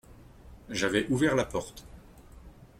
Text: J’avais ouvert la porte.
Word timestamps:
J’avais 0.71 1.05
ouvert 1.11 1.35
la 1.35 1.45
porte. 1.45 1.85